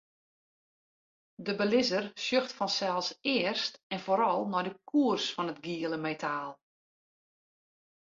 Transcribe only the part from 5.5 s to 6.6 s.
it giele metaal.